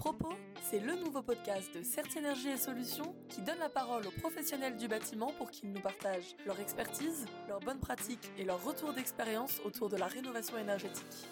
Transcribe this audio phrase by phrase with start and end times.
[0.00, 4.10] Propos, c'est le nouveau podcast de Certes Énergie et Solutions qui donne la parole aux
[4.10, 8.94] professionnels du bâtiment pour qu'ils nous partagent leur expertise, leurs bonnes pratiques et leur retour
[8.94, 11.28] d'expérience autour de la rénovation énergétique.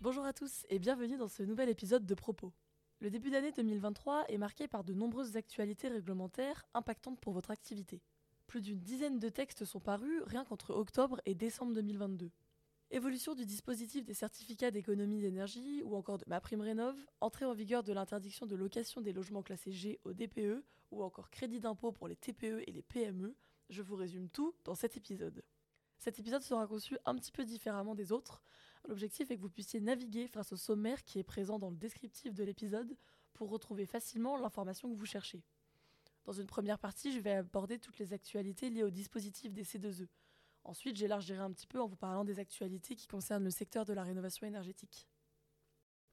[0.00, 2.52] Bonjour à tous et bienvenue dans ce nouvel épisode de Propos.
[3.00, 8.00] Le début d'année 2023 est marqué par de nombreuses actualités réglementaires impactantes pour votre activité.
[8.46, 12.30] Plus d'une dizaine de textes sont parus rien qu'entre octobre et décembre 2022.
[12.94, 17.52] Évolution du dispositif des certificats d'économie d'énergie ou encore de ma prime rénov, entrée en
[17.52, 20.62] vigueur de l'interdiction de location des logements classés G au DPE
[20.92, 23.34] ou encore crédit d'impôt pour les TPE et les PME,
[23.68, 25.42] je vous résume tout dans cet épisode.
[25.98, 28.44] Cet épisode sera conçu un petit peu différemment des autres.
[28.86, 32.32] L'objectif est que vous puissiez naviguer face au sommaire qui est présent dans le descriptif
[32.32, 32.96] de l'épisode
[33.32, 35.42] pour retrouver facilement l'information que vous cherchez.
[36.26, 40.06] Dans une première partie, je vais aborder toutes les actualités liées au dispositif des C2E.
[40.64, 43.92] Ensuite, j'élargirai un petit peu en vous parlant des actualités qui concernent le secteur de
[43.92, 45.06] la rénovation énergétique.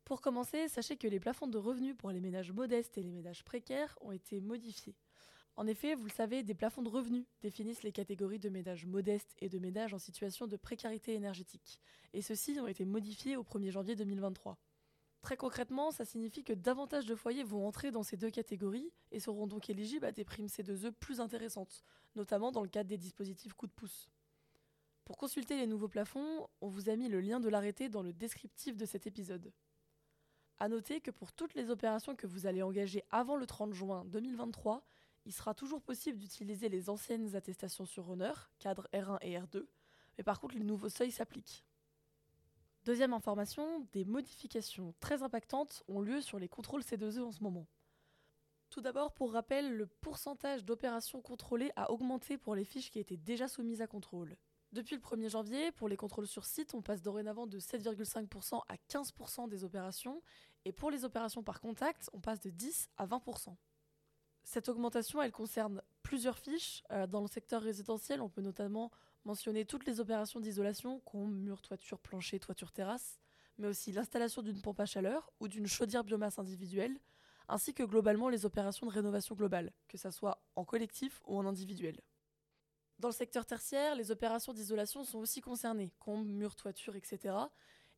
[0.04, 3.46] Pour commencer, sachez que les plafonds de revenus pour les ménages modestes et les ménages
[3.46, 4.98] précaires ont été modifiés.
[5.56, 9.34] En effet, vous le savez, des plafonds de revenus définissent les catégories de ménages modestes
[9.40, 11.80] et de ménages en situation de précarité énergétique,
[12.14, 14.58] et ceux-ci ont été modifiés au 1er janvier 2023.
[15.22, 19.20] Très concrètement, ça signifie que davantage de foyers vont entrer dans ces deux catégories et
[19.20, 21.84] seront donc éligibles à des primes C2E plus intéressantes,
[22.16, 24.10] notamment dans le cadre des dispositifs coup de pouce.
[25.06, 28.14] Pour consulter les nouveaux plafonds, on vous a mis le lien de l'arrêté dans le
[28.14, 29.52] descriptif de cet épisode.
[30.60, 34.06] A noter que pour toutes les opérations que vous allez engager avant le 30 juin
[34.06, 34.86] 2023,
[35.26, 39.66] il sera toujours possible d'utiliser les anciennes attestations sur honneur, cadre R1 et R2,
[40.18, 41.66] mais par contre les nouveaux seuils s'appliquent.
[42.84, 47.68] Deuxième information, des modifications très impactantes ont lieu sur les contrôles C2E en ce moment.
[48.72, 53.18] Tout d'abord, pour rappel, le pourcentage d'opérations contrôlées a augmenté pour les fiches qui étaient
[53.18, 54.38] déjà soumises à contrôle.
[54.72, 58.76] Depuis le 1er janvier, pour les contrôles sur site, on passe dorénavant de 7,5% à
[58.90, 60.22] 15% des opérations,
[60.64, 63.56] et pour les opérations par contact, on passe de 10 à 20%.
[64.44, 66.84] Cette augmentation, elle concerne plusieurs fiches.
[66.92, 68.92] Euh, dans le secteur résidentiel, on peut notamment
[69.26, 73.20] mentionner toutes les opérations d'isolation, comme mur, toiture, plancher, toiture, terrasse,
[73.58, 76.98] mais aussi l'installation d'une pompe à chaleur ou d'une chaudière biomasse individuelle,
[77.50, 81.46] ainsi que globalement les opérations de rénovation globale, que ce soit en collectif ou en
[81.46, 82.00] individuel.
[83.02, 87.34] Dans le secteur tertiaire, les opérations d'isolation sont aussi concernées, comme mur, toiture, etc.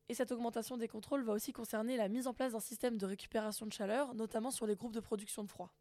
[0.08, 3.04] Et cette augmentation des contrôles va aussi concerner la mise en place d'un système de
[3.04, 5.74] récupération de chaleur, notamment sur les groupes de production de froid.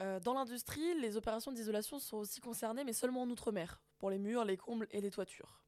[0.00, 4.18] Euh, dans l'industrie, les opérations d'isolation sont aussi concernées, mais seulement en outre-mer, pour les
[4.18, 5.62] murs, les combles et les toitures.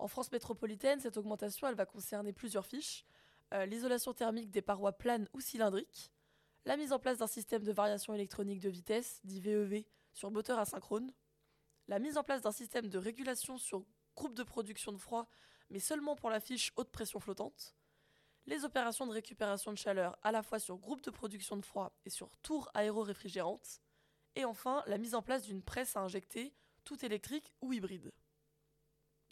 [0.00, 3.04] En France métropolitaine, cette augmentation elle va concerner plusieurs fiches
[3.54, 6.10] euh, l'isolation thermique des parois planes ou cylindriques,
[6.64, 10.58] la mise en place d'un système de variation électronique de vitesse, dit VEV, sur moteur
[10.58, 11.12] asynchrone,
[11.88, 13.84] la mise en place d'un système de régulation sur
[14.14, 15.28] groupe de production de froid,
[15.70, 17.74] mais seulement pour la fiche haute pression flottante,
[18.46, 21.92] les opérations de récupération de chaleur à la fois sur groupe de production de froid
[22.04, 23.80] et sur tour aéro-réfrigérante,
[24.34, 26.54] et enfin la mise en place d'une presse à injecter,
[26.84, 28.12] toute électrique ou hybride.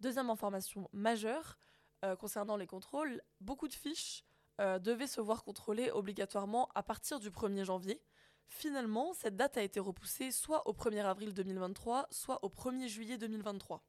[0.01, 1.59] Deuxième information majeure
[2.05, 4.25] euh, concernant les contrôles, beaucoup de fiches
[4.61, 8.03] euh, devaient se voir contrôlées obligatoirement à partir du 1er janvier.
[8.49, 13.19] Finalement, cette date a été repoussée soit au 1er avril 2023, soit au 1er juillet
[13.19, 13.85] 2023.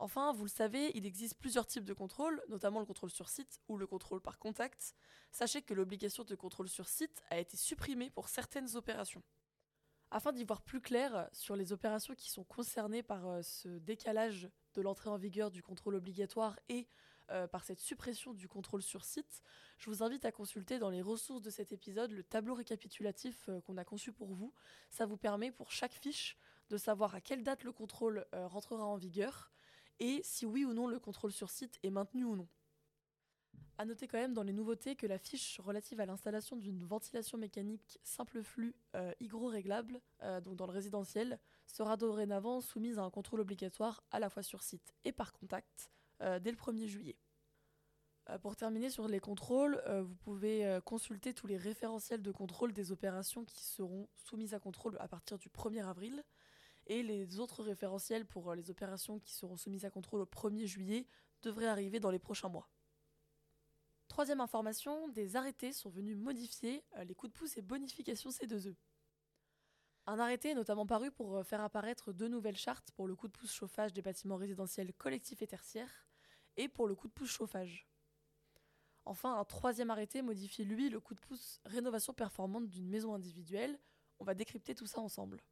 [0.00, 3.58] Enfin, vous le savez, il existe plusieurs types de contrôles, notamment le contrôle sur site
[3.68, 4.94] ou le contrôle par contact.
[5.32, 9.22] Sachez que l'obligation de contrôle sur site a été supprimée pour certaines opérations.
[10.10, 14.48] Afin d'y voir plus clair sur les opérations qui sont concernées par euh, ce décalage
[14.74, 16.86] de l'entrée en vigueur du contrôle obligatoire et
[17.30, 19.42] euh, par cette suppression du contrôle sur site,
[19.78, 23.60] je vous invite à consulter dans les ressources de cet épisode le tableau récapitulatif euh,
[23.60, 24.52] qu'on a conçu pour vous.
[24.90, 26.38] Ça vous permet pour chaque fiche
[26.70, 29.50] de savoir à quelle date le contrôle rentrera en vigueur
[30.00, 32.48] et si oui ou non le contrôle sur site est maintenu ou non.
[33.80, 37.38] A noter quand même dans les nouveautés que la fiche relative à l'installation d'une ventilation
[37.38, 43.10] mécanique simple flux euh, hygro-réglable, euh, donc dans le résidentiel, sera dorénavant soumise à un
[43.10, 47.16] contrôle obligatoire à la fois sur site et par contact euh, dès le 1er juillet.
[48.42, 53.44] pour terminer sur les contrôles, vous pouvez consulter tous les référentiels de contrôle des opérations
[53.44, 56.24] qui seront soumises à contrôle à partir du 1er avril
[56.88, 60.66] et les autres référentiels pour euh, les opérations qui seront soumises à contrôle au 1er
[60.66, 61.06] juillet
[61.42, 62.68] devraient arriver dans les prochains mois.
[64.08, 68.74] Troisième information, des arrêtés sont venus modifier euh, les coups de pouce et bonifications C2E.
[70.06, 73.28] Un arrêté est notamment paru pour euh, faire apparaître deux nouvelles chartes pour le coup
[73.28, 76.07] de pouce chauffage des bâtiments résidentiels collectifs et tertiaires
[76.58, 77.88] et pour le coup de pouce chauffage.
[79.06, 83.78] Enfin, un troisième arrêté modifie lui le coup de pouce rénovation performante d'une maison individuelle.
[84.18, 85.42] On va décrypter tout ça ensemble.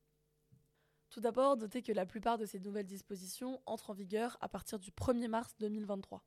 [1.09, 4.79] Tout d'abord, notez que la plupart de ces nouvelles dispositions entrent en vigueur à partir
[4.79, 6.23] du 1er mars 2023.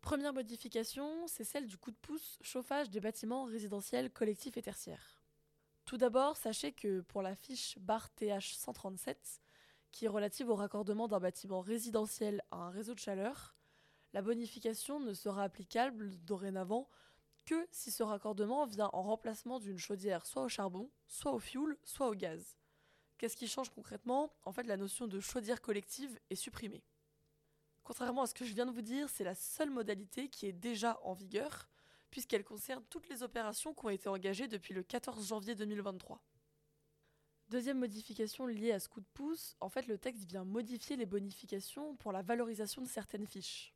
[0.00, 5.22] Première modification, c'est celle du coup de pouce chauffage des bâtiments résidentiels collectifs et tertiaires.
[5.84, 9.42] Tout d'abord, sachez que pour la fiche barre TH 137,
[9.92, 13.54] qui est relative au raccordement d'un bâtiment résidentiel à un réseau de chaleur,
[14.12, 16.88] la bonification ne sera applicable dorénavant
[17.44, 21.76] que si ce raccordement vient en remplacement d'une chaudière soit au charbon, soit au fioul,
[21.84, 22.56] soit au gaz.
[23.18, 24.32] Qu'est-ce qui change concrètement?
[24.44, 26.84] En fait, la notion de chaudière collective est supprimée.
[27.84, 30.52] Contrairement à ce que je viens de vous dire, c'est la seule modalité qui est
[30.52, 31.68] déjà en vigueur,
[32.10, 36.22] puisqu'elle concerne toutes les opérations qui ont été engagées depuis le 14 janvier 2023.
[37.48, 41.06] Deuxième modification liée à ce coup de pouce, en fait le texte vient modifier les
[41.06, 43.74] bonifications pour la valorisation de certaines fiches.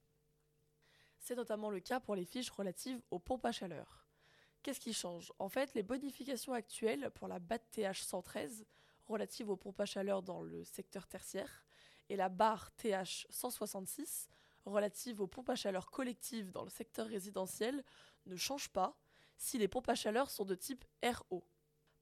[1.26, 4.06] C'est notamment le cas pour les fiches relatives aux pompes à chaleur.
[4.62, 5.32] Qu'est-ce qui change?
[5.40, 8.64] En fait, les bonifications actuelles pour la BAT TH 113
[9.08, 11.64] relative aux pompes à chaleur dans le secteur tertiaire
[12.10, 14.28] et la barre TH 166
[14.66, 17.82] relative aux pompes à chaleur collectives dans le secteur résidentiel
[18.26, 18.96] ne changent pas
[19.36, 21.42] si les pompes à chaleur sont de type RO.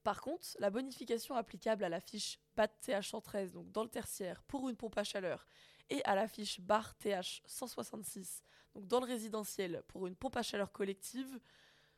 [0.03, 4.43] Par contre, la bonification applicable à la fiche BAT TH 113 donc dans le tertiaire
[4.43, 5.47] pour une pompe à chaleur
[5.91, 8.43] et à la fiche barre TH 166
[8.75, 11.39] donc dans le résidentiel pour une pompe à chaleur collective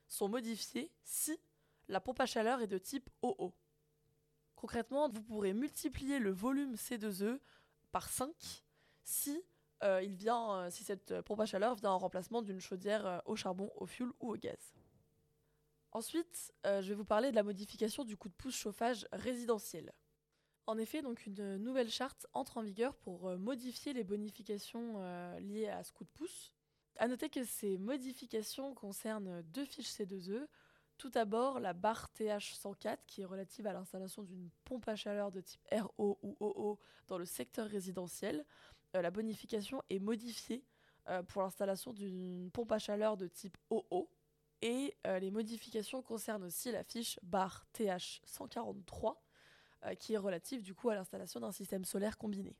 [0.08, 1.38] sont modifiées si
[1.88, 3.52] la pompe à chaleur est de type OO.
[4.56, 7.38] Concrètement, vous pourrez multiplier le volume C2E
[7.92, 8.64] par 5
[9.04, 9.42] si,
[9.84, 13.18] euh, il vient, euh, si cette pompe à chaleur vient en remplacement d'une chaudière euh,
[13.26, 14.74] au charbon, au fioul ou au gaz.
[15.92, 19.94] Ensuite, je vais vous parler de la modification du coup de pouce chauffage résidentiel.
[20.66, 25.00] En effet, donc une nouvelle charte entre en vigueur pour modifier les bonifications
[25.38, 26.52] liées à ce coup de pouce.
[26.98, 30.46] A noter que ces modifications concernent deux fiches C2E.
[30.98, 35.42] Tout d'abord, la barre TH104 qui est relative à l'installation d'une pompe à chaleur de
[35.42, 38.46] type RO ou OO dans le secteur résidentiel.
[38.94, 40.64] Euh, la bonification est modifiée
[41.08, 44.08] euh, pour l'installation d'une pompe à chaleur de type OO.
[44.62, 49.16] Et euh, les modifications concernent aussi la fiche barre TH143
[49.98, 52.56] qui est relative du coup à l'installation d'un système solaire combiné.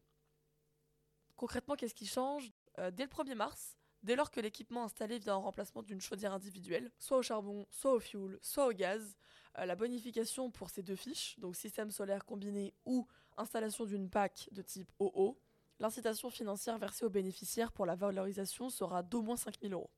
[1.35, 2.53] Concrètement, qu'est-ce qui change?
[2.93, 6.93] Dès le 1er mars, dès lors que l'équipement installé vient en remplacement d'une chaudière individuelle,
[6.99, 9.17] soit au charbon, soit au fioul, soit au gaz,
[9.59, 14.49] euh, la bonification pour ces deux fiches, donc système solaire combiné ou installation d'une PAC
[14.53, 15.39] de type OO,
[15.81, 19.91] l'incitation financière versée aux bénéficiaires pour la valorisation sera d'au moins 5 000 euros.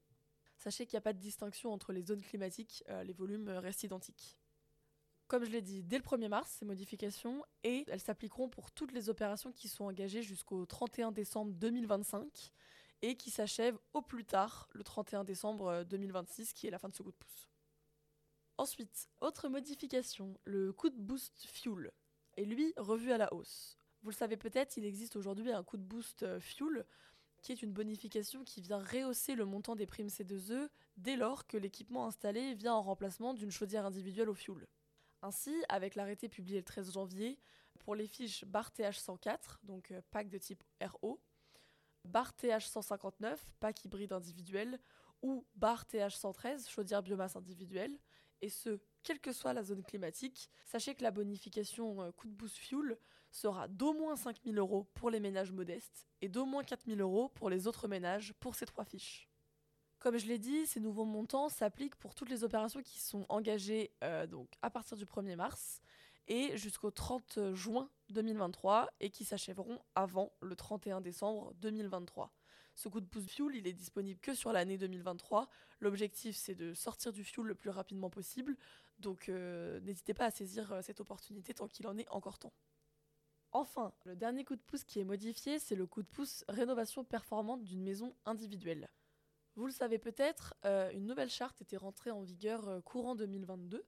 [0.57, 3.85] Sachez qu'il n'y a pas de distinction entre les zones climatiques, euh, les volumes restent
[3.85, 4.39] identiques.
[5.29, 8.93] Comme je l'ai dit, dès le 1er mars, ces modifications, et elles s'appliqueront pour toutes
[8.93, 12.51] les opérations qui sont engagées jusqu'au 31 décembre 2025
[13.03, 16.89] et qui s'achève au plus tard le 31 décembre 2026, euh, qui est la fin
[16.89, 17.51] de ce coup de pouce.
[18.57, 21.93] Ensuite, autre modification, le coup de boost fuel
[22.39, 23.79] est lui revu à la hausse.
[24.03, 26.87] Vous le savez peut-être, il existe aujourd'hui un coup de boost euh, fuel
[27.43, 31.59] qui est une bonification qui vient rehausser le montant des primes C2E dès lors que
[31.59, 34.67] l'équipement installé vient en remplacement d'une chaudière individuelle au fuel.
[35.23, 37.39] Ainsi, avec l'arrêté publié le 13 janvier,
[37.79, 41.21] pour les fiches BAR TH104, donc euh, pack de type RO,
[42.05, 44.79] bar TH159, pack hybride individuel,
[45.23, 47.99] ou bar TH113, chaudière biomasse individuelle,
[48.41, 52.35] et ce, quelle que soit la zone climatique, sachez que la bonification euh, coup de
[52.35, 52.99] boost fuel
[53.31, 57.01] sera d'au moins 5 000 euros pour les ménages modestes et d'au moins 4 000
[57.01, 59.28] euros pour les autres ménages pour ces trois fiches.
[59.99, 63.91] Comme je l'ai dit, ces nouveaux montants s'appliquent pour toutes les opérations qui sont engagées
[64.05, 64.27] euh,
[64.63, 65.81] à partir du 1er mars
[66.29, 72.33] et jusqu'au 30 juin 2023 et qui s'achèveront avant le 31 décembre 2023.
[72.77, 75.49] Ce coup de pouce fuel, il est disponible que sur l'année 2023.
[75.81, 78.57] L'objectif, c'est de sortir du fuel le plus rapidement possible.
[79.01, 82.53] Donc euh, n'hésitez pas à saisir euh, cette opportunité tant qu'il en est encore temps.
[83.51, 87.03] Enfin, le dernier coup de pouce qui est modifié, c'est le coup de pouce rénovation
[87.03, 88.89] performante d'une maison individuelle.
[89.59, 93.85] Vous le savez peut-être, euh, une nouvelle charte était rentrée en vigueur courant 2022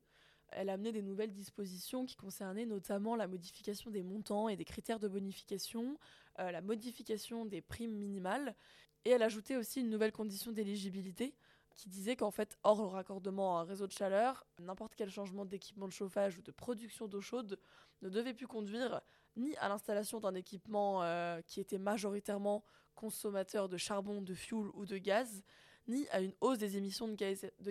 [0.53, 4.65] elle a amené des nouvelles dispositions qui concernaient notamment la modification des montants et des
[4.65, 5.97] critères de bonification,
[6.41, 8.57] euh, la modification des primes minimales,
[9.05, 11.35] et elle ajoutait aussi une nouvelle condition d'éligibilité
[11.77, 15.45] qui disait qu'en fait, hors le raccordement à un réseau de chaleur, n'importe quel changement
[15.45, 17.59] d'équipement de chauffage ou de production d'eau chaude
[18.03, 19.00] ne devait plus conduire
[19.37, 22.65] ni à l'installation d'un équipement euh, qui était majoritairement
[23.00, 25.42] consommateur de charbon, de fioul ou de gaz,
[25.88, 27.14] ni à une hausse des émissions de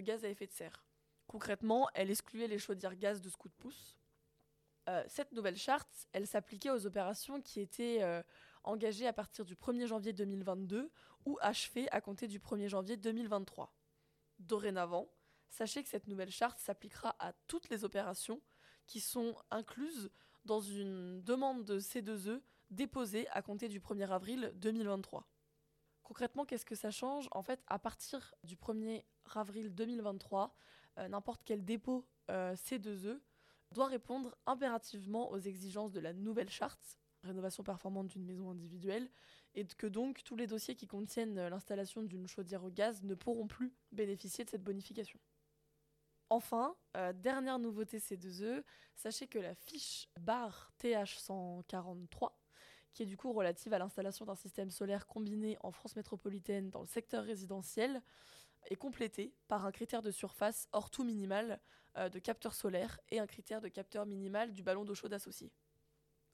[0.02, 0.84] gaz à effet de serre.
[1.28, 4.00] Concrètement, elle excluait les chaudières gaz de ce coup de pouce.
[4.90, 8.24] Euh, cette nouvelle charte, elle s'appliquait aux opérations qui étaient euh,
[8.64, 10.90] engagées à partir du 1er janvier 2022
[11.26, 13.72] ou achevées à compter du 1er janvier 2023.
[14.40, 15.14] Dorénavant,
[15.52, 18.42] sachez que cette nouvelle charte s'appliquera à toutes les opérations
[18.88, 20.10] qui sont incluses
[20.46, 25.28] dans une demande de C2E déposée à compter du 1er avril 2023.
[26.04, 27.28] Concrètement, qu'est-ce que ça change?
[27.32, 29.04] En fait, à partir du 1er
[29.36, 30.56] avril 2023,
[30.98, 33.20] euh, n'importe quel dépôt euh, C2E
[33.72, 39.10] doit répondre impérativement aux exigences de la nouvelle charte, rénovation performante d'une maison individuelle,
[39.54, 43.48] et que donc tous les dossiers qui contiennent l'installation d'une chaudière au gaz ne pourront
[43.48, 45.20] plus bénéficier de cette bonification.
[46.32, 48.64] Enfin, euh, dernière nouveauté C2E,
[48.96, 52.32] sachez que la fiche barre TH143
[52.94, 56.82] qui est du coup relative à l'installation d'un système solaire combiné en France métropolitaine dans
[56.82, 58.02] le secteur résidentiel,
[58.70, 61.60] est complétée par un critère de surface hors tout minimal
[61.98, 65.52] euh, de capteur solaire et un critère de capteur minimal du ballon d'eau chaude associé.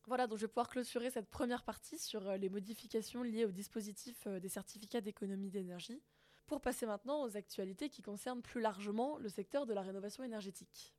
[0.07, 3.51] Voilà, donc je vais pouvoir clôturer cette première partie sur euh, les modifications liées au
[3.51, 6.03] dispositif euh, des certificats d'économie d'énergie,
[6.45, 10.93] pour passer maintenant aux actualités qui concernent plus largement le secteur de la rénovation énergétique.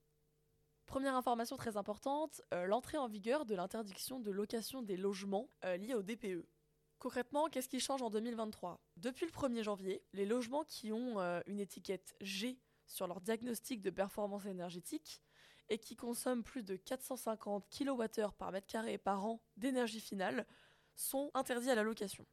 [0.86, 5.76] Première information très importante, euh, l'entrée en vigueur de l'interdiction de location des logements euh,
[5.76, 6.46] liés au DPE.
[7.00, 11.40] Concrètement, qu'est-ce qui change en 2023 Depuis le 1er janvier, les logements qui ont euh,
[11.46, 15.20] une étiquette G sur leur diagnostic de performance énergétique
[15.68, 20.46] et qui consomment plus de 450 kWh par mètre carré par an d'énergie finale
[20.94, 22.24] sont interdits à la location.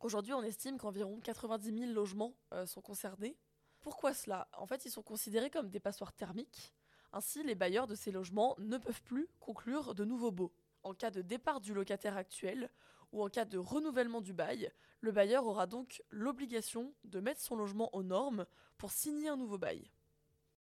[0.00, 2.36] Aujourd'hui, on estime qu'environ 90 000 logements
[2.66, 3.36] sont concernés.
[3.80, 4.48] Pourquoi cela?
[4.56, 6.75] En fait, ils sont considérés comme des passoires thermiques
[7.16, 10.52] ainsi, les bailleurs de ces logements ne peuvent plus conclure de nouveaux baux.
[10.82, 12.70] En cas de départ du locataire actuel
[13.10, 14.70] ou en cas de renouvellement du bail,
[15.00, 18.44] le bailleur aura donc l'obligation de mettre son logement aux normes
[18.76, 19.90] pour signer un nouveau bail.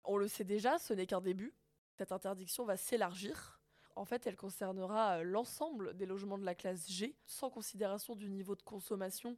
[0.05, 1.53] On le sait déjà, ce n'est qu'un début.
[1.97, 3.59] Cette interdiction va s'élargir.
[3.97, 8.55] En fait, elle concernera l'ensemble des logements de la classe G, sans considération du niveau
[8.55, 9.35] de consommation,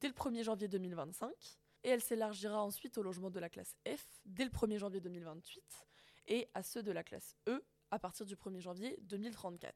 [0.00, 1.30] dès le 1er janvier 2025.
[1.84, 5.88] Et elle s'élargira ensuite aux logements de la classe F dès le 1er janvier 2028
[6.28, 9.74] et à ceux de la classe E à partir du 1er janvier 2034.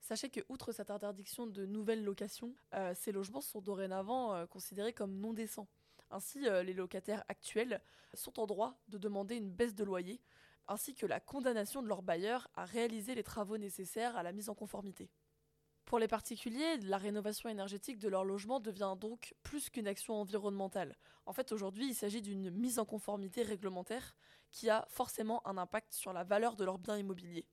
[0.00, 4.92] Sachez que, outre cette interdiction de nouvelles locations, euh, ces logements sont dorénavant euh, considérés
[4.92, 5.68] comme non décents.
[6.10, 7.80] Ainsi, euh, les locataires actuels
[8.14, 10.20] sont en droit de demander une baisse de loyer,
[10.66, 14.48] ainsi que la condamnation de leur bailleur à réaliser les travaux nécessaires à la mise
[14.48, 15.10] en conformité.
[15.84, 20.96] Pour les particuliers, la rénovation énergétique de leur logement devient donc plus qu'une action environnementale.
[21.24, 24.14] En fait, aujourd'hui, il s'agit d'une mise en conformité réglementaire
[24.50, 27.46] qui a forcément un impact sur la valeur de leurs biens immobiliers.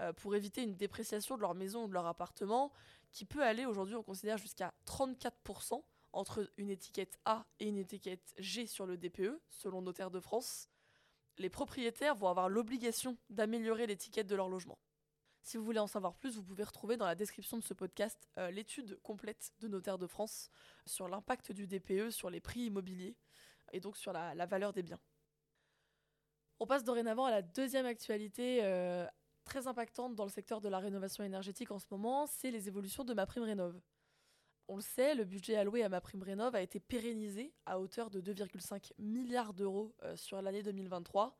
[0.00, 2.72] Euh, pour éviter une dépréciation de leur maison ou de leur appartement,
[3.10, 5.82] qui peut aller aujourd'hui, on considère jusqu'à 34%
[6.12, 10.68] entre une étiquette A et une étiquette G sur le DPE, selon Notaire de France,
[11.38, 14.78] les propriétaires vont avoir l'obligation d'améliorer l'étiquette de leur logement.
[15.42, 18.28] Si vous voulez en savoir plus, vous pouvez retrouver dans la description de ce podcast
[18.38, 20.50] euh, l'étude complète de Notaire de France
[20.86, 23.16] sur l'impact du DPE sur les prix immobiliers
[23.72, 25.00] et donc sur la, valeur des biens.
[26.62, 29.04] On passe dorénavant à la deuxième actualité euh,
[29.44, 33.02] très impactante dans le secteur de la rénovation énergétique en ce moment, c'est les évolutions
[33.02, 33.80] de ma prime rénov.
[34.68, 38.10] On le sait, le budget alloué à ma prime rénov a été pérennisé à hauteur
[38.10, 41.36] de 2,5 milliards d'euros euh, sur l'année 2023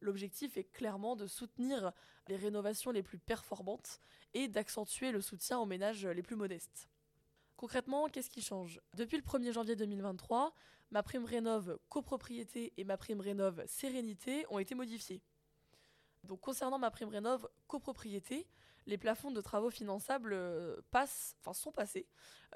[0.00, 1.90] L'objectif est clairement de soutenir
[2.28, 3.98] les rénovations les plus performantes
[4.34, 6.88] et d'accentuer le soutien aux ménages les plus modestes.
[7.60, 8.80] Concrètement, qu'est-ce qui change?
[8.94, 10.54] Depuis le 1er janvier 2023,
[10.92, 15.20] ma prime rénov copropriété et ma prime rénov sérénité ont été modifiées.
[16.24, 18.46] Donc concernant ma prime rénov copropriété,
[18.86, 22.06] les plafonds de travaux finançables euh, passent, enfin sont passés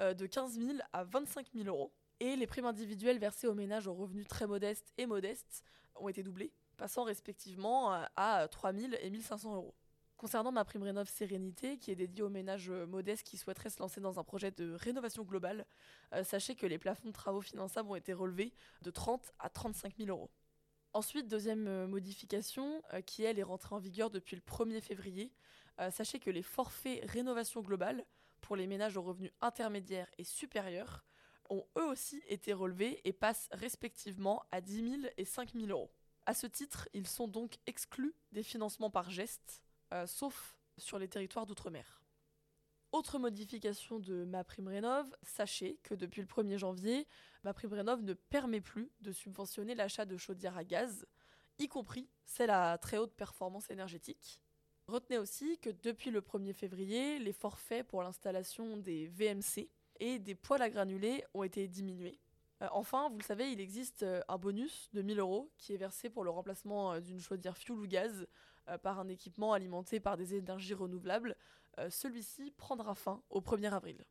[0.00, 1.92] euh, de 15 000 à 25 000 euros.
[2.18, 5.64] Et les primes individuelles versées aux ménages aux revenus très modestes et modestes
[5.96, 9.74] ont été doublées passant respectivement à 3000 et 1500 euros.
[10.16, 13.80] Concernant ma prime rénov Sérénité, qui est dédiée aux ménages euh, modestes qui souhaiteraient se
[13.80, 15.66] lancer dans un projet de rénovation globale,
[16.12, 18.52] euh, sachez que les plafonds de travaux finançables ont été relevés
[18.82, 20.30] de 30 à 35 000 euros.
[20.92, 25.32] Ensuite, deuxième euh, modification, qui elle est rentrée en vigueur depuis le 1er février,
[25.90, 28.04] sachez que les forfaits rénovation globale
[28.40, 31.04] pour les ménages aux revenus intermédiaires et supérieurs
[31.50, 35.90] ont eux aussi été relevés et passent respectivement à 10 000 et 5 000 euros.
[36.26, 39.63] À ce titre, ils sont donc exclus des financements par geste,
[39.94, 42.02] euh, sauf sur les territoires d'outre-mer.
[42.90, 47.06] Autre modification de ma prime rénov, sachez que depuis le 1er janvier,
[47.42, 51.06] ma prime rénov ne permet plus de subventionner l'achat de chaudières à gaz,
[51.58, 54.40] y compris celles à très haute performance énergétique.
[54.86, 59.70] Retenez aussi que depuis le 1er février, les forfaits pour l'installation des VMC
[60.00, 62.18] et des poêles à granulés ont été diminués.
[62.62, 65.78] Euh, enfin, vous le savez, il existe euh, un bonus de 1000 euros qui est
[65.78, 68.26] versé pour le remplacement d'une chaudière fuel ou gaz
[68.82, 71.36] par un équipement alimenté par des énergies renouvelables.
[71.90, 74.04] Celui-ci prendra fin au 1er avril.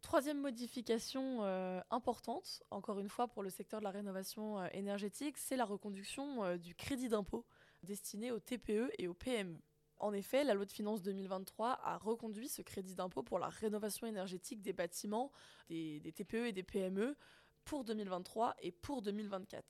[0.00, 1.42] Troisième modification
[1.90, 6.74] importante, encore une fois pour le secteur de la rénovation énergétique, c'est la reconduction du
[6.74, 7.46] crédit d'impôt
[7.82, 9.60] destiné aux TPE et aux PME.
[10.02, 14.06] En effet, la loi de finances 2023 a reconduit ce crédit d'impôt pour la rénovation
[14.06, 15.30] énergétique des bâtiments,
[15.68, 17.16] des, des TPE et des PME
[17.64, 19.64] pour 2023 et pour 2024.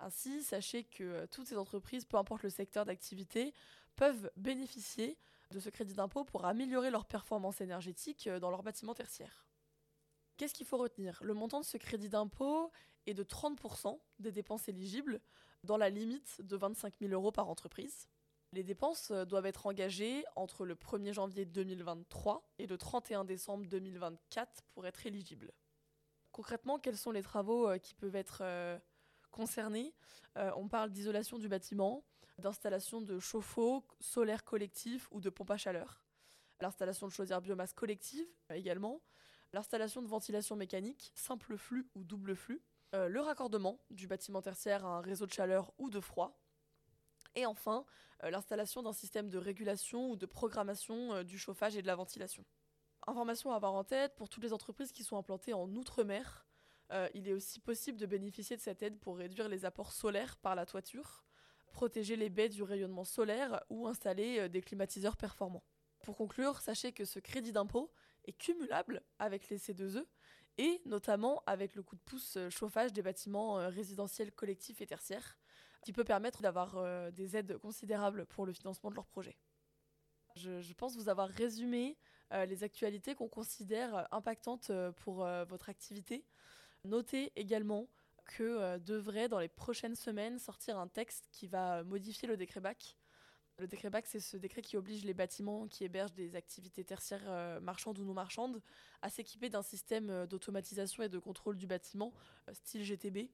[0.00, 3.52] Ainsi, sachez que euh, toutes ces entreprises, peu importe le secteur d'activité,
[3.96, 5.18] peuvent bénéficier
[5.50, 9.46] de ce crédit d'impôt pour améliorer leur performance énergétique euh, dans leurs bâtiments tertiaires.
[10.38, 11.20] Qu'est-ce qu'il faut retenir?
[11.22, 12.72] Le montant de ce crédit d'impôt
[13.06, 15.20] est de 30% des dépenses éligibles,
[15.64, 18.08] dans la limite de 25 000 euros par entreprise.
[18.52, 23.66] Les dépenses euh, doivent être engagées entre le 1er janvier 2023 et le 31 décembre
[23.66, 25.52] 2024 pour être éligibles.
[26.32, 28.42] Concrètement, quels sont les travaux qui peuvent être
[29.30, 29.94] euh, concernés
[30.56, 32.04] On parle d'isolation du bâtiment,
[32.38, 36.04] d'installation de chauffe-eau, solaire collectif ou de pompe à chaleur,
[36.60, 39.00] l'installation de chaudière biomasse collective également,
[39.52, 44.98] l'installation de ventilation mécanique, simple flux ou double flux, le raccordement du bâtiment tertiaire à
[44.98, 46.40] un réseau de chaleur ou de froid,
[47.34, 47.84] et enfin,
[48.24, 51.94] euh, l'installation d'un système de régulation ou de programmation euh, du chauffage et de la
[51.94, 52.44] ventilation.
[53.06, 56.46] Information à avoir en tête, pour toutes les entreprises qui sont implantées en Outre-mer,
[56.92, 60.36] euh, il est aussi possible de bénéficier de cette aide pour réduire les apports solaires
[60.38, 61.24] par la toiture,
[61.72, 65.64] protéger les baies du rayonnement solaire ou installer des climatiseurs performants.
[66.02, 67.92] Pour conclure, sachez que ce crédit d'impôt
[68.24, 70.04] est cumulable avec les C2E
[70.58, 75.38] et notamment avec le coup de pouce chauffage des bâtiments résidentiels collectifs et tertiaires
[75.82, 79.36] qui peut permettre d'avoir euh, des aides considérables pour le financement de leur projet.
[80.36, 81.98] Je, pense vous avoir résumé
[82.32, 86.24] euh, les actualités qu'on considère impactantes euh, pour votre activité.
[86.84, 87.88] Notez également
[88.26, 92.96] que devrait dans les prochaines semaines sortir un texte qui va modifier le décret BAC.
[93.58, 97.60] Le décret BAC, c'est ce décret qui oblige les bâtiments qui hébergent des activités tertiaires
[97.60, 98.62] marchandes ou non marchandes
[99.02, 102.14] à s'équiper d'un système d'automatisation et de contrôle du bâtiment,
[102.52, 103.30] style GTB,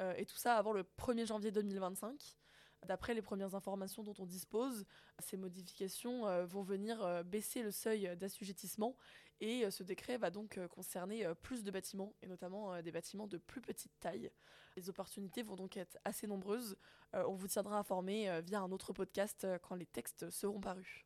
[0.00, 2.36] euh, et tout ça avant le 1er janvier 2025.
[2.86, 4.86] D'après les premières informations dont on dispose,
[5.20, 8.96] ces modifications euh, vont venir euh, baisser le seuil d'assujettissement
[9.42, 13.60] et ce décret va donc concerner plus de bâtiments et notamment des bâtiments de plus
[13.60, 14.30] petite taille.
[14.76, 16.76] Les opportunités vont donc être assez nombreuses.
[17.12, 21.04] on vous tiendra informé via un autre podcast quand les textes seront parus.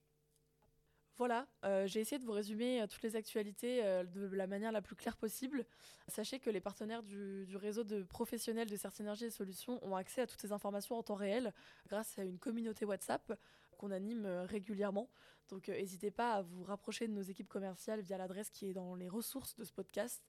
[1.19, 4.71] Voilà, euh, j'ai essayé de vous résumer euh, toutes les actualités euh, de la manière
[4.71, 5.65] la plus claire possible.
[6.09, 10.27] Sachez que les partenaires du, réseau de professionnels de Certinergie et Solutions ont accès à
[10.27, 11.55] toutes ces informations en temps réel
[11.89, 13.33] grâce à une communauté WhatsApp
[13.77, 15.09] qu'on anime régulièrement.
[15.49, 18.95] Donc n'hésitez pas à vous rapprocher de nos équipes commerciales via l'adresse qui est dans
[18.95, 20.27] les ressources de ce podcast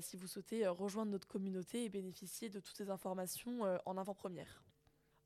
[0.00, 4.62] si vous souhaitez rejoindre notre communauté et bénéficier de toutes ces informations en avant-première.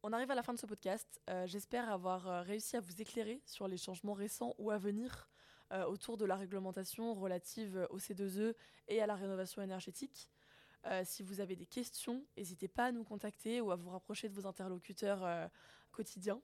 [0.06, 1.18] On arrive à la fin de ce podcast.
[1.30, 5.30] Euh, j'espère avoir euh, réussi à vous éclairer sur les changements récents ou à venir
[5.72, 8.54] euh, autour de la réglementation relative au C2E
[8.88, 10.30] et à la rénovation énergétique.
[11.04, 14.34] si vous avez des questions, n'hésitez pas à nous contacter ou à vous rapprocher de
[14.34, 15.50] vos interlocuteurs
[15.90, 16.42] quotidiens.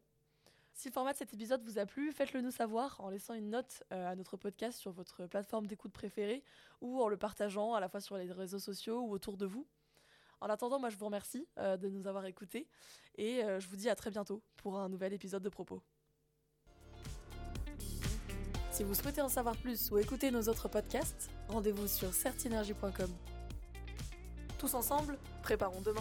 [0.80, 3.50] Si le format de cet épisode vous a plu, faites-le nous savoir en laissant une
[3.50, 6.42] note à notre podcast sur votre plateforme d'écoute préférée
[6.80, 9.66] ou en le partageant à la fois sur les réseaux sociaux ou autour de vous.
[10.40, 12.66] En attendant, moi je vous remercie euh, de nous avoir écoutés
[13.18, 15.82] et euh, je vous dis à très bientôt pour un nouvel épisode de Propos.
[18.70, 23.10] Si vous souhaitez en savoir plus ou écouter nos autres podcasts, rendez-vous sur certinergie.com.
[24.58, 26.00] Tous ensemble, préparons demain.